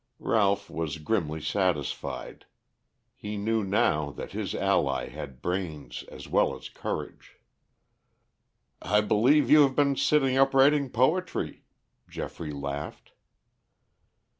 Ralph 0.17 0.67
was 0.67 0.97
grimly 0.97 1.41
satisfied. 1.41 2.47
He 3.13 3.37
knew 3.37 3.63
now 3.63 4.09
that 4.09 4.31
his 4.31 4.55
ally 4.55 5.09
had 5.09 5.43
brains 5.43 6.01
as 6.11 6.27
well 6.27 6.55
as 6.57 6.69
courage. 6.69 7.37
"I 8.81 9.01
believe 9.01 9.51
you 9.51 9.61
have 9.61 9.75
been 9.75 9.95
sitting 9.95 10.37
up 10.37 10.55
writing 10.55 10.89
poetry," 10.89 11.65
Geoffrey 12.09 12.49
laughed. 12.51 13.11